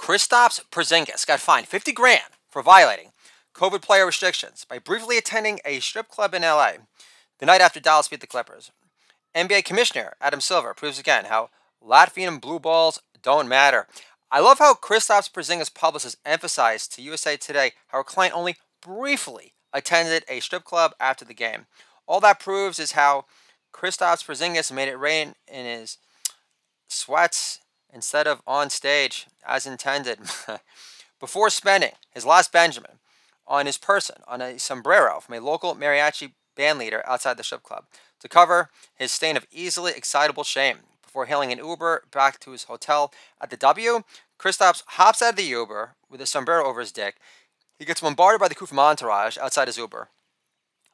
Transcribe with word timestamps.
Kristaps 0.00 0.62
Porzingis 0.70 1.26
got 1.26 1.40
fined 1.40 1.68
50 1.68 1.92
grand 1.92 2.32
for 2.48 2.62
violating 2.62 3.12
COVID 3.54 3.82
player 3.82 4.06
restrictions 4.06 4.64
by 4.64 4.78
briefly 4.78 5.18
attending 5.18 5.60
a 5.62 5.78
strip 5.80 6.08
club 6.08 6.32
in 6.32 6.40
LA 6.40 6.72
the 7.38 7.44
night 7.44 7.60
after 7.60 7.80
Dallas 7.80 8.08
beat 8.08 8.22
the 8.22 8.26
Clippers. 8.26 8.72
NBA 9.34 9.62
Commissioner 9.66 10.14
Adam 10.18 10.40
Silver 10.40 10.72
proves 10.72 10.98
again 10.98 11.26
how 11.26 11.50
Latvian 11.86 12.40
blue 12.40 12.58
balls 12.58 12.98
don't 13.22 13.46
matter. 13.46 13.86
I 14.30 14.40
love 14.40 14.58
how 14.58 14.72
Kristaps 14.72 15.30
Porzingis 15.30 15.72
publicist 15.72 16.16
emphasized 16.24 16.94
to 16.94 17.02
USA 17.02 17.36
Today 17.36 17.72
how 17.88 17.98
her 17.98 18.04
client 18.04 18.34
only 18.34 18.56
briefly 18.80 19.52
attended 19.70 20.24
a 20.30 20.40
strip 20.40 20.64
club 20.64 20.94
after 20.98 21.26
the 21.26 21.34
game. 21.34 21.66
All 22.06 22.20
that 22.20 22.40
proves 22.40 22.78
is 22.78 22.92
how 22.92 23.26
Kristaps 23.70 24.24
Porzingis 24.24 24.72
made 24.72 24.88
it 24.88 24.96
rain 24.98 25.34
in 25.46 25.66
his 25.66 25.98
sweats 26.88 27.58
instead 27.92 28.26
of 28.26 28.42
on 28.46 28.70
stage 28.70 29.26
as 29.46 29.66
intended. 29.66 30.18
Before 31.20 31.50
spending 31.50 31.92
his 32.10 32.24
last 32.24 32.50
Benjamin 32.52 32.98
on 33.46 33.66
his 33.66 33.76
person 33.76 34.16
on 34.26 34.40
a 34.40 34.58
sombrero 34.58 35.20
from 35.20 35.34
a 35.34 35.40
local 35.40 35.74
mariachi 35.74 36.32
band 36.56 36.78
leader 36.78 37.02
outside 37.06 37.36
the 37.36 37.44
strip 37.44 37.62
club 37.62 37.84
to 38.20 38.28
cover 38.28 38.70
his 38.94 39.12
stain 39.12 39.36
of 39.36 39.46
easily 39.50 39.92
excitable 39.94 40.44
shame. 40.44 40.78
Before 41.02 41.26
hailing 41.26 41.52
an 41.52 41.58
Uber 41.58 42.04
back 42.12 42.38
to 42.40 42.52
his 42.52 42.64
hotel 42.64 43.12
at 43.40 43.50
the 43.50 43.56
W, 43.56 44.02
Kristaps 44.38 44.82
hops 44.86 45.20
out 45.20 45.30
of 45.30 45.36
the 45.36 45.42
Uber 45.42 45.94
with 46.08 46.20
a 46.20 46.26
sombrero 46.26 46.66
over 46.66 46.80
his 46.80 46.92
dick. 46.92 47.16
He 47.78 47.84
gets 47.84 48.00
bombarded 48.00 48.40
by 48.40 48.48
the 48.48 48.54
crew 48.54 48.66
from 48.66 48.78
Entourage 48.78 49.36
outside 49.38 49.68
his 49.68 49.78
Uber. 49.78 50.08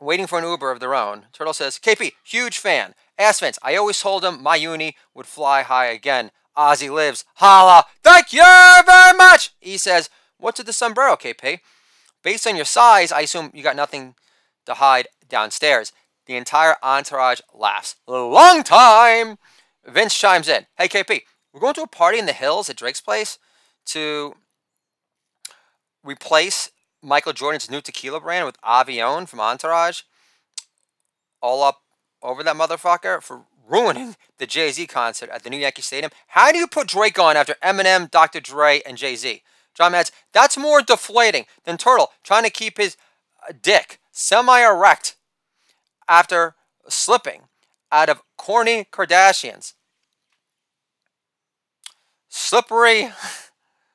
Waiting 0.01 0.27
for 0.27 0.39
an 0.39 0.45
Uber 0.45 0.71
of 0.71 0.81
their 0.81 0.95
own, 0.95 1.27
Turtle 1.33 1.55
says, 1.55 1.79
KP, 1.79 2.13
huge 2.23 2.59
fan. 2.59 2.95
Ass 3.19 3.41
Vince, 3.41 3.59
I 3.63 3.77
always 3.77 3.99
told 3.99 4.25
him 4.25 4.43
my 4.43 4.57
uni 4.57 4.97
would 5.15 5.27
fly 5.27 5.63
high 5.63 5.87
again. 5.87 6.31
Ozzy 6.57 6.91
lives. 6.91 7.25
Holla. 7.35 7.85
Thank 8.03 8.33
you 8.33 8.43
very 8.87 9.17
much. 9.17 9.51
He 9.61 9.77
says, 9.77 10.11
What's 10.39 10.59
with 10.59 10.67
the 10.67 10.73
sombrero, 10.73 11.17
KP? 11.17 11.61
Based 12.23 12.47
on 12.47 12.57
your 12.57 12.65
size, 12.65 13.13
I 13.13 13.23
assume 13.23 13.51
you 13.55 13.63
got 13.63 13.77
nothing 13.77 14.15
to 14.67 14.75
hide 14.75 15.09
downstairs. 15.29 15.93
The 16.27 16.37
entire 16.37 16.77
entourage 16.83 17.41
laughs. 17.55 17.97
Long 18.07 18.63
time. 18.63 19.39
Vince 19.87 20.19
chimes 20.19 20.49
in. 20.49 20.67
Hey, 20.77 20.89
KP, 20.89 21.23
we're 21.53 21.61
going 21.61 21.75
to 21.75 21.83
a 21.83 21.87
party 21.87 22.19
in 22.19 22.27
the 22.27 22.33
hills 22.33 22.69
at 22.69 22.77
Drake's 22.77 23.01
place 23.01 23.39
to 23.87 24.35
replace 26.03 26.71
Michael 27.03 27.33
Jordan's 27.33 27.71
new 27.71 27.81
tequila 27.81 28.21
brand 28.21 28.47
with 28.47 28.61
Avion 28.63 29.29
from 29.29 29.41
Entourage. 29.41 30.03
All 31.41 31.63
up 31.63 31.83
over 32.23 32.43
that 32.43 32.57
motherfucker 32.57 33.23
for 33.23 33.45
ruining 33.69 34.17
the 34.39 34.47
Jay 34.47 34.71
Z 34.71 34.87
concert 34.87 35.31
at 35.31 35.43
the 35.43 35.51
New 35.51 35.59
Yankee 35.59 35.83
Stadium. 35.83 36.13
How 36.29 36.53
do 36.53 36.59
you 36.59 36.67
put 36.67 36.89
Drake 36.89 37.19
on 37.19 37.37
after 37.37 37.57
Eminem, 37.63 38.11
Dr. 38.11 38.41
Dre, 38.41 38.81
and 38.87 38.97
Jay 38.97 39.17
Z? 39.17 39.43
John 39.75 39.95
adds, 39.95 40.13
that's 40.33 40.57
more 40.57 40.81
deflating 40.81 41.45
than 41.65 41.77
Turtle 41.77 42.13
trying 42.25 42.45
to 42.45 42.51
keep 42.51 42.79
his 42.79 42.97
uh, 43.47 43.53
dick 43.61 44.01
semi 44.11 44.61
erect 44.61 45.17
after 46.09 46.55
slipping 46.89 47.43
out 47.93 48.09
of 48.09 48.23
Kourtney 48.39 48.87
Kardashian's. 48.91 49.75
Slippery, 52.29 53.11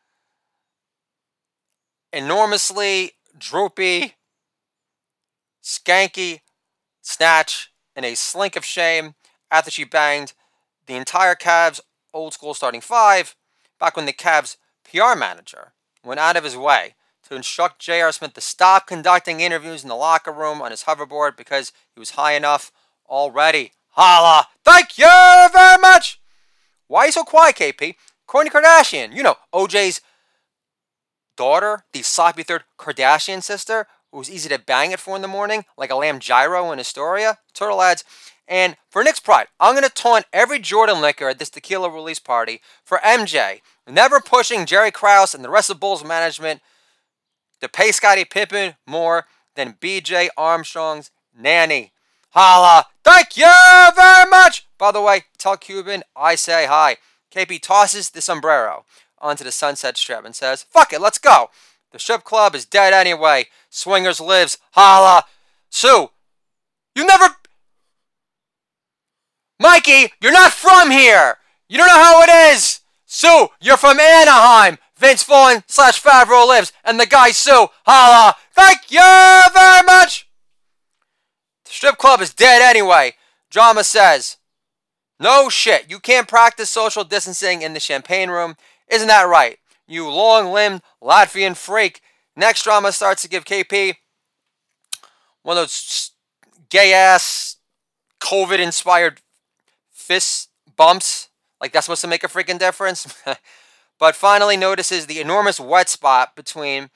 enormously 2.13 3.13
droopy, 3.38 4.16
skanky 5.63 6.41
snatch 7.01 7.72
in 7.95 8.03
a 8.03 8.16
slink 8.16 8.56
of 8.56 8.66
shame 8.66 9.16
after 9.51 9.69
she 9.69 9.84
banged 9.84 10.34
the 10.88 10.95
entire 10.95 11.35
Cavs 11.35 11.81
old 12.13 12.34
school 12.34 12.53
starting 12.53 12.81
five 12.81 13.35
back 13.79 13.95
when 13.95 14.06
the 14.06 14.13
Cavs 14.13 14.57
PR 14.89 15.17
manager 15.17 15.73
went 16.03 16.19
out 16.19 16.38
of 16.38 16.44
his 16.44 16.57
way 16.57 16.95
to 17.28 17.35
instruct 17.35 17.79
J.R. 17.79 18.12
Smith 18.12 18.34
to 18.34 18.41
stop 18.41 18.88
conducting 18.88 19.39
interviews 19.39 19.84
in 19.84 19.89
the 19.89 19.95
locker 19.95 20.31
room 20.31 20.62
on 20.62 20.72
his 20.72 20.84
hoverboard 20.84 21.38
because 21.38 21.72
he 21.94 22.00
was 22.00 22.12
high 22.12 22.34
enough 22.34 22.72
already. 23.09 23.73
Holla! 23.91 24.47
Thank 24.66 24.97
you 24.97 25.50
very 25.53 25.78
much! 25.81 26.19
Why 26.88 27.03
are 27.03 27.06
you 27.07 27.12
so 27.12 27.23
quiet, 27.23 27.56
KP? 27.56 27.95
Kourtney 28.28 28.50
Kardashian, 28.50 29.13
you 29.16 29.23
know, 29.23 29.35
OJ's 29.53 30.01
daughter, 31.38 31.83
the 31.94 32.01
sloppy 32.01 32.44
third 32.44 32.63
Kardashian 32.78 33.41
sister, 33.41 33.88
who 34.12 34.18
was 34.18 34.29
easy 34.29 34.50
to 34.50 34.59
bang 34.59 34.91
it 34.91 35.00
for 35.00 35.16
in 35.16 35.22
the 35.22 35.28
morning, 35.28 35.66
like 35.78 35.89
a 35.89 35.95
lamb 35.95 36.19
gyro 36.19 36.72
in 36.72 36.79
Astoria. 36.79 37.38
Turtle 37.53 37.81
adds, 37.81 38.03
and 38.47 38.75
for 38.90 39.03
Knicks 39.03 39.19
pride, 39.19 39.47
I'm 39.59 39.74
going 39.74 39.88
to 39.88 39.90
taunt 39.90 40.25
every 40.34 40.59
Jordan 40.59 41.02
liquor 41.02 41.29
at 41.29 41.40
this 41.40 41.50
tequila 41.50 41.90
release 41.90 42.19
party 42.19 42.62
for 42.84 42.97
MJ, 43.00 43.62
never 43.88 44.19
pushing 44.19 44.66
Jerry 44.66 44.91
Krause 44.91 45.34
and 45.34 45.44
the 45.44 45.50
rest 45.50 45.69
of 45.69 45.79
Bulls 45.79 46.03
management 46.03 46.62
to 47.62 47.69
pay 47.69 47.91
Scottie 47.91 48.25
Pippen 48.25 48.75
more 48.85 49.25
than 49.56 49.78
BJ 49.80 50.30
Armstrong's 50.38 51.12
nanny. 51.38 51.94
Holla! 52.31 52.88
Thank 53.03 53.38
you 53.38 53.51
very 53.96 54.30
much! 54.30 54.68
By 54.78 54.91
the 54.91 55.01
way, 55.01 55.24
tell 55.38 55.57
Cuban 55.57 56.03
I 56.16 56.35
say 56.35 56.66
hi. 56.66 56.97
KP 57.34 57.62
tosses 57.62 58.09
the 58.09 58.22
sombrero 58.22 58.85
onto 59.19 59.44
the 59.44 59.51
Sunset 59.51 59.97
Strip 59.97 60.25
and 60.25 60.35
says, 60.35 60.63
Fuck 60.69 60.94
it, 60.94 61.01
let's 61.01 61.18
go. 61.18 61.50
The 61.91 62.00
strip 62.00 62.24
club 62.24 62.56
is 62.56 62.66
dead 62.66 62.94
anyway. 62.94 63.47
Swingers 63.69 64.22
lives. 64.22 64.57
Holla! 64.72 65.25
Sue, 65.69 66.09
you 66.96 67.06
never 67.06 67.35
Mikey, 69.61 70.11
you're 70.19 70.31
not 70.31 70.51
from 70.51 70.89
here. 70.89 71.38
You 71.69 71.77
don't 71.77 71.88
know 71.88 72.03
how 72.03 72.23
it 72.23 72.51
is. 72.51 72.79
Sue, 73.05 73.47
you're 73.61 73.77
from 73.77 73.99
Anaheim. 73.99 74.79
Vince 74.97 75.23
Vaughn 75.23 75.63
slash 75.67 76.01
Favreau 76.01 76.47
lives, 76.47 76.73
and 76.83 76.99
the 76.99 77.05
guy 77.05 77.29
Sue. 77.29 77.67
Holla. 77.85 78.35
Thank 78.53 78.89
you 78.89 79.00
very 79.53 79.83
much. 79.85 80.27
The 81.66 81.71
strip 81.71 81.97
club 82.00 82.21
is 82.21 82.33
dead 82.33 82.63
anyway. 82.63 83.13
Drama 83.51 83.83
says. 83.83 84.38
No 85.19 85.47
shit. 85.47 85.88
You 85.91 86.00
can't 86.00 86.27
practice 86.27 86.71
social 86.71 87.03
distancing 87.03 87.61
in 87.61 87.73
the 87.73 87.79
champagne 87.79 88.31
room. 88.31 88.55
Isn't 88.88 89.09
that 89.09 89.27
right? 89.27 89.59
You 89.88 90.09
long 90.09 90.51
limbed 90.51 90.81
Latvian 91.03 91.55
freak. 91.55 92.01
Next 92.35 92.63
drama 92.63 92.91
starts 92.91 93.21
to 93.21 93.29
give 93.29 93.45
KP 93.45 93.97
one 95.44 95.57
of 95.57 95.63
those 95.63 96.11
gay 96.69 96.94
ass 96.94 97.57
COVID 98.21 98.57
inspired 98.57 99.21
fist 100.11 100.49
bumps. 100.75 101.29
Like 101.61 101.72
that's 101.72 101.85
supposed 101.85 102.01
to 102.01 102.07
make 102.07 102.25
a 102.25 102.27
freaking 102.27 102.59
difference. 102.59 103.16
but 103.99 104.13
finally 104.13 104.57
notices 104.57 105.05
the 105.05 105.22
enormous 105.22 105.57
wet 105.57 105.88
spot 105.88 106.35
between 106.35 106.89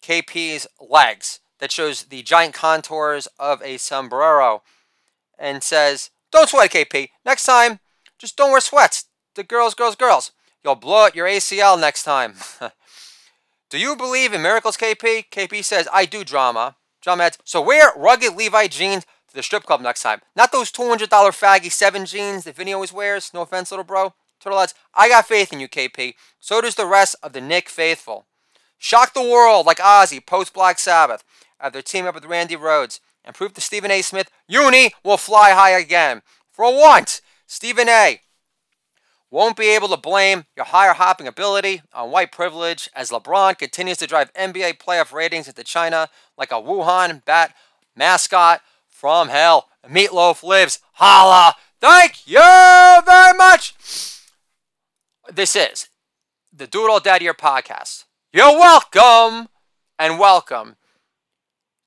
KP's 0.00 0.66
legs 0.80 1.40
that 1.58 1.70
shows 1.70 2.04
the 2.04 2.22
giant 2.22 2.54
contours 2.54 3.28
of 3.38 3.60
a 3.62 3.76
sombrero 3.76 4.62
and 5.38 5.62
says, 5.62 6.08
Don't 6.32 6.48
sweat, 6.48 6.70
KP. 6.70 7.10
Next 7.22 7.44
time, 7.44 7.80
just 8.18 8.38
don't 8.38 8.50
wear 8.50 8.60
sweats. 8.62 9.04
The 9.34 9.44
girls, 9.44 9.74
girls, 9.74 9.94
girls. 9.94 10.32
You'll 10.64 10.74
blow 10.74 11.04
out 11.04 11.14
your 11.14 11.26
ACL 11.26 11.78
next 11.78 12.04
time. 12.04 12.36
do 13.68 13.78
you 13.78 13.94
believe 13.94 14.32
in 14.32 14.40
miracles, 14.40 14.78
KP? 14.78 15.26
KP 15.30 15.62
says, 15.62 15.86
I 15.92 16.06
do 16.06 16.24
drama. 16.24 16.76
Drama 17.02 17.24
adds, 17.24 17.38
so 17.44 17.60
wear 17.60 17.92
rugged 17.94 18.36
Levi 18.36 18.68
jeans 18.68 19.04
the 19.38 19.42
strip 19.42 19.62
club 19.62 19.80
next 19.80 20.02
time. 20.02 20.20
Not 20.36 20.52
those 20.52 20.70
$200 20.72 21.08
faggy 21.08 21.70
7 21.70 22.04
jeans 22.04 22.44
that 22.44 22.56
Vinny 22.56 22.72
always 22.72 22.92
wears. 22.92 23.32
No 23.32 23.42
offense, 23.42 23.70
little 23.70 23.84
bro. 23.84 24.12
Turtle 24.40 24.58
lads, 24.58 24.74
I 24.94 25.08
got 25.08 25.26
faith 25.26 25.52
in 25.52 25.60
you, 25.60 25.68
KP. 25.68 26.14
So 26.40 26.60
does 26.60 26.74
the 26.74 26.86
rest 26.86 27.16
of 27.22 27.32
the 27.32 27.40
Knick 27.40 27.68
faithful. 27.68 28.26
Shock 28.78 29.14
the 29.14 29.22
world 29.22 29.64
like 29.64 29.78
Ozzy 29.78 30.24
post 30.24 30.52
Black 30.52 30.78
Sabbath 30.78 31.24
after 31.60 31.80
team 31.80 32.06
up 32.06 32.14
with 32.14 32.24
Randy 32.24 32.56
Rhoads 32.56 33.00
and 33.24 33.34
prove 33.34 33.54
to 33.54 33.60
Stephen 33.60 33.90
A. 33.90 34.02
Smith, 34.02 34.30
Uni 34.48 34.92
will 35.04 35.16
fly 35.16 35.50
high 35.50 35.70
again. 35.70 36.22
For 36.50 36.76
once, 36.76 37.22
Stephen 37.46 37.88
A. 37.88 38.20
won't 39.30 39.56
be 39.56 39.68
able 39.68 39.88
to 39.88 39.96
blame 39.96 40.46
your 40.56 40.66
higher 40.66 40.94
hopping 40.94 41.28
ability 41.28 41.82
on 41.92 42.10
white 42.10 42.32
privilege 42.32 42.88
as 42.94 43.10
LeBron 43.10 43.58
continues 43.58 43.98
to 43.98 44.06
drive 44.06 44.32
NBA 44.34 44.78
playoff 44.78 45.12
ratings 45.12 45.48
into 45.48 45.62
China 45.64 46.08
like 46.36 46.50
a 46.50 46.56
Wuhan 46.56 47.24
bat 47.24 47.54
mascot 47.96 48.62
from 48.98 49.28
hell. 49.28 49.68
Meatloaf 49.88 50.42
lives. 50.42 50.80
Holla! 50.94 51.54
Thank 51.80 52.26
you 52.26 52.40
very 53.06 53.36
much. 53.38 53.74
This 55.32 55.54
is 55.54 55.88
the 56.52 56.66
Doodle 56.66 56.98
Daddy 56.98 57.26
Your 57.26 57.34
podcast. 57.34 58.06
You're 58.32 58.58
welcome 58.58 59.48
and 60.00 60.18
welcome. 60.18 60.74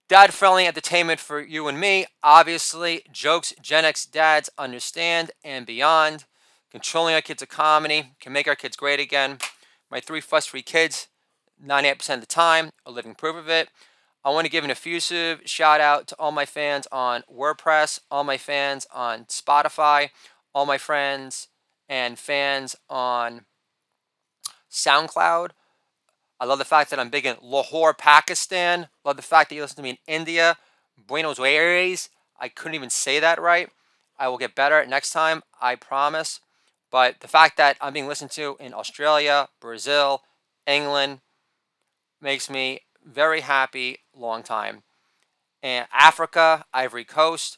Dad 0.07 0.33
friendly 0.33 0.65
entertainment 0.65 1.19
for 1.19 1.41
you 1.41 1.67
and 1.67 1.77
me. 1.77 2.05
Obviously, 2.23 3.01
jokes 3.11 3.53
Gen 3.61 3.83
X 3.83 4.05
dads 4.05 4.49
understand 4.57 5.31
and 5.43 5.65
beyond. 5.65 6.23
Controlling 6.71 7.13
our 7.13 7.21
kids' 7.21 7.41
economy 7.41 8.13
can 8.21 8.31
make 8.31 8.47
our 8.47 8.55
kids 8.55 8.77
great 8.77 9.01
again. 9.01 9.39
My 9.89 9.99
three 9.99 10.21
fuss 10.21 10.45
free 10.45 10.61
kids, 10.61 11.09
98% 11.61 12.13
of 12.13 12.21
the 12.21 12.25
time, 12.25 12.69
are 12.85 12.93
living 12.93 13.15
proof 13.15 13.35
of 13.35 13.49
it. 13.49 13.67
I 14.23 14.29
want 14.29 14.45
to 14.45 14.51
give 14.51 14.63
an 14.63 14.71
effusive 14.71 15.41
shout 15.45 15.81
out 15.81 16.07
to 16.07 16.15
all 16.19 16.31
my 16.31 16.45
fans 16.45 16.87
on 16.91 17.23
WordPress, 17.31 17.99
all 18.11 18.23
my 18.23 18.37
fans 18.37 18.85
on 18.93 19.25
Spotify, 19.25 20.09
all 20.53 20.65
my 20.65 20.77
friends 20.77 21.47
and 21.89 22.19
fans 22.19 22.75
on 22.89 23.45
SoundCloud, 24.71 25.51
I 26.41 26.45
love 26.45 26.57
the 26.57 26.65
fact 26.65 26.89
that 26.89 26.99
I'm 26.99 27.11
big 27.11 27.27
in 27.27 27.37
Lahore, 27.39 27.93
Pakistan. 27.93 28.87
Love 29.05 29.15
the 29.15 29.21
fact 29.21 29.49
that 29.49 29.55
you 29.55 29.61
listen 29.61 29.75
to 29.75 29.83
me 29.83 29.91
in 29.91 29.97
India, 30.07 30.57
Buenos 30.97 31.37
Aires. 31.37 32.09
I 32.39 32.49
couldn't 32.49 32.73
even 32.73 32.89
say 32.89 33.19
that 33.19 33.39
right. 33.39 33.69
I 34.17 34.27
will 34.27 34.39
get 34.39 34.55
better 34.55 34.83
next 34.87 35.11
time, 35.11 35.43
I 35.61 35.75
promise. 35.75 36.39
But 36.89 37.19
the 37.19 37.27
fact 37.27 37.57
that 37.57 37.77
I'm 37.79 37.93
being 37.93 38.07
listened 38.07 38.31
to 38.31 38.57
in 38.59 38.73
Australia, 38.73 39.49
Brazil, 39.59 40.23
England 40.65 41.19
makes 42.19 42.49
me 42.49 42.81
very 43.05 43.41
happy 43.41 43.99
long 44.15 44.43
time. 44.43 44.83
And 45.63 45.87
Africa, 45.93 46.65
Ivory 46.73 47.05
Coast. 47.05 47.57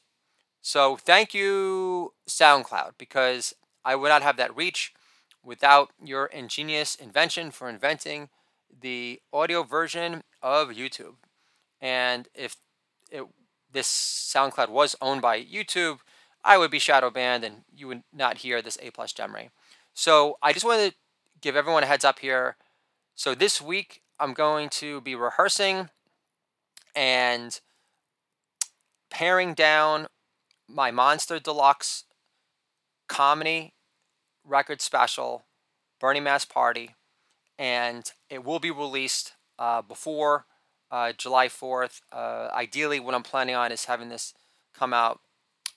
So 0.62 0.98
thank 0.98 1.34
you, 1.34 2.14
SoundCloud, 2.28 2.92
because 2.98 3.54
I 3.86 3.96
would 3.96 4.10
not 4.10 4.24
have 4.24 4.38
that 4.38 4.56
reach 4.56 4.94
without 5.44 5.92
your 6.02 6.26
ingenious 6.28 6.96
invention 6.96 7.52
for 7.52 7.70
inventing 7.70 8.30
the 8.82 9.22
audio 9.32 9.64
version 9.64 10.24
of 10.42 10.70
YouTube. 10.70 11.16
And 11.82 12.28
if 12.34 12.56
it, 13.12 13.26
this 13.72 13.88
SoundCloud 14.34 14.70
was 14.70 14.96
owned 15.02 15.22
by 15.22 15.42
YouTube, 15.42 16.00
I 16.44 16.58
would 16.58 16.72
be 16.72 16.80
shadow 16.80 17.10
banned 17.10 17.44
and 17.44 17.64
you 17.76 17.88
would 17.88 18.04
not 18.14 18.40
hear 18.40 18.62
this 18.62 18.78
A 18.82 18.92
plus 18.92 19.14
Gemry. 19.14 19.50
So 19.94 20.38
I 20.42 20.54
just 20.54 20.66
wanted 20.66 20.92
to 20.92 20.98
give 21.42 21.56
everyone 21.56 21.84
a 21.84 21.88
heads 21.88 22.06
up 22.06 22.20
here. 22.20 22.58
So 23.16 23.36
this 23.36 23.62
week 23.62 24.03
I'm 24.24 24.34
going 24.34 24.70
to 24.70 25.02
be 25.02 25.16
rehearsing 25.16 25.90
and 26.96 27.60
paring 29.10 29.54
down 29.54 30.08
my 30.66 30.92
Monster 30.92 31.42
Deluxe 31.42 32.06
comedy 33.10 33.74
record 34.46 34.82
special, 34.82 35.44
Burning 36.00 36.24
Mass 36.24 36.46
Party, 36.46 36.92
and 37.60 38.14
it 38.30 38.46
will 38.46 38.60
be 38.60 38.72
released 38.72 39.34
uh, 39.60 39.82
before 39.82 40.46
uh, 40.90 41.12
July 41.12 41.50
4th. 41.50 42.00
Uh, 42.10 42.48
ideally, 42.54 43.02
what 43.02 43.16
I'm 43.16 43.24
planning 43.24 43.56
on 43.56 43.74
is 43.74 43.86
having 43.86 44.08
this 44.08 44.34
come 44.74 44.94
out 44.94 45.20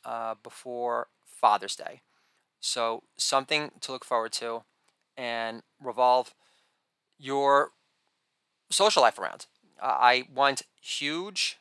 uh, 0.05 0.37
before 0.41 1.09
Father's 1.27 1.75
Day. 1.75 2.03
So, 2.61 3.03
something 3.17 3.73
to 3.81 3.91
look 3.91 4.05
forward 4.05 4.31
to 4.35 4.63
and 5.17 5.65
revolve 5.83 6.33
your 7.19 7.73
social 8.71 9.03
life 9.03 9.19
around. 9.19 9.47
I 9.81 10.25
want 10.33 10.63
huge 10.81 11.59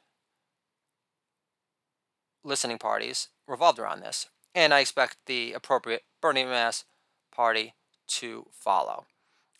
listening 2.43 2.77
parties 2.77 3.29
revolved 3.47 3.79
around 3.79 4.01
this. 4.01 4.27
And 4.53 4.73
I 4.73 4.79
expect 4.79 5.17
the 5.25 5.53
appropriate 5.53 6.03
Burning 6.21 6.47
Mass 6.47 6.85
party 7.33 7.73
to 8.07 8.45
follow. 8.51 9.05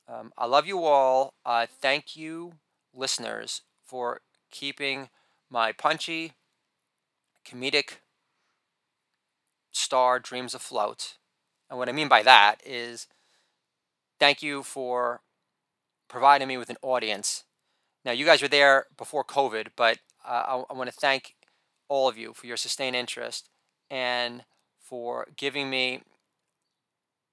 Um, 0.08 0.32
I 0.38 0.46
love 0.46 0.68
you 0.68 0.84
all. 0.84 1.34
Uh, 1.46 1.66
thank 1.68 2.16
you, 2.16 2.54
listeners, 2.94 3.62
for 3.84 4.22
keeping 4.52 5.10
my 5.50 5.72
punchy, 5.72 6.34
comedic 7.46 7.98
star 9.72 10.20
dreams 10.20 10.54
afloat. 10.54 11.16
And 11.70 11.78
what 11.78 11.90
I 11.90 11.92
mean 11.92 12.08
by 12.08 12.24
that 12.24 12.62
is 12.66 13.08
thank 14.20 14.42
you 14.42 14.64
for 14.64 15.22
providing 16.08 16.48
me 16.48 16.58
with 16.58 16.70
an 16.70 16.78
audience. 16.82 17.44
Now, 18.04 18.12
you 18.12 18.26
guys 18.26 18.42
were 18.42 18.48
there 18.48 18.86
before 18.98 19.24
COVID, 19.24 19.70
but 19.76 20.00
uh, 20.26 20.44
I, 20.48 20.64
I 20.70 20.74
want 20.74 20.90
to 20.90 20.96
thank 20.96 21.36
all 21.88 22.08
of 22.08 22.18
you 22.18 22.34
for 22.34 22.48
your 22.48 22.58
sustained 22.58 22.96
interest 22.96 23.50
and 23.90 24.44
for 24.80 25.28
giving 25.36 25.70
me 25.70 26.02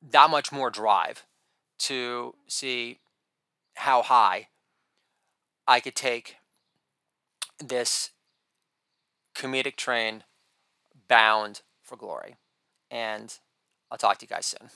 that 0.02 0.30
much 0.30 0.50
more 0.52 0.70
drive 0.70 1.24
to 1.78 2.34
see 2.46 2.98
how 3.74 4.02
high 4.02 4.48
I 5.66 5.80
could 5.80 5.94
take 5.94 6.36
this 7.58 8.10
comedic 9.34 9.76
train 9.76 10.24
bound 11.08 11.62
for 11.82 11.96
glory. 11.96 12.36
And 12.90 13.38
I'll 13.90 13.98
talk 13.98 14.18
to 14.18 14.24
you 14.24 14.28
guys 14.28 14.46
soon. 14.46 14.70